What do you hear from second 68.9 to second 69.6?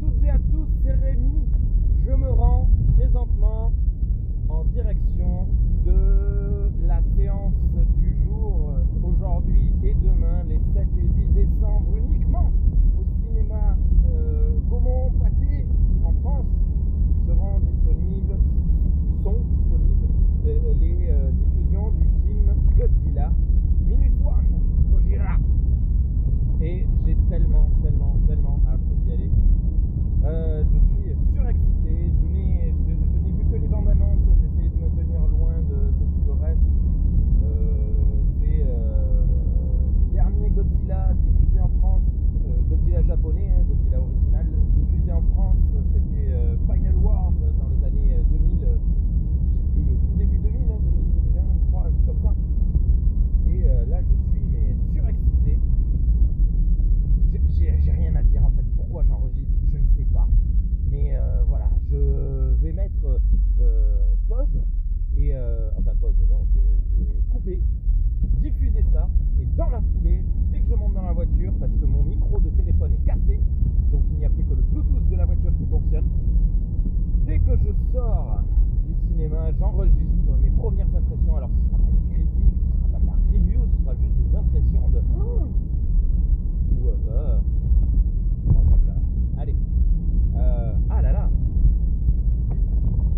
ça et